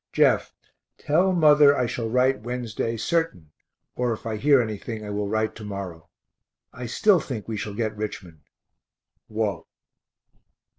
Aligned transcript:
Jeff, 0.11 0.51
tell 0.97 1.31
mother 1.31 1.77
I 1.77 1.85
shall 1.85 2.09
write 2.09 2.41
Wednesday 2.41 2.97
certain 2.97 3.51
(or 3.95 4.11
if 4.13 4.25
I 4.25 4.37
hear 4.37 4.59
anything 4.59 5.05
I 5.05 5.11
will 5.11 5.29
write 5.29 5.53
to 5.57 5.63
morrow). 5.63 6.09
I 6.73 6.87
still 6.87 7.19
think 7.19 7.47
we 7.47 7.55
shall 7.57 7.75
get 7.75 7.95
Richmond. 7.95 8.41
WALT. 9.29 9.67